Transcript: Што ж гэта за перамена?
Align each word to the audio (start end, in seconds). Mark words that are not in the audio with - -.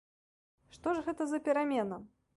Што 0.77 0.93
ж 0.95 1.05
гэта 1.09 1.23
за 1.33 1.43
перамена? 1.49 2.05